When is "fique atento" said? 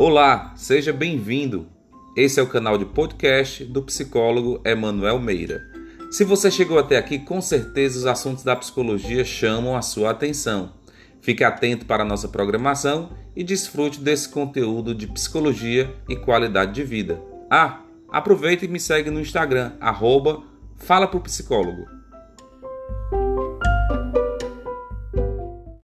11.20-11.84